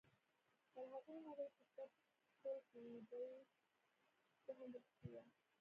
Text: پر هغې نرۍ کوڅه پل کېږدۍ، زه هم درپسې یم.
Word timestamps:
پر 0.73 0.85
هغې 0.93 1.15
نرۍ 1.25 1.47
کوڅه 1.75 1.85
پل 2.41 2.57
کېږدۍ، 2.71 3.27
زه 4.43 4.51
هم 4.57 4.67
درپسې 4.73 5.07
یم. 5.15 5.27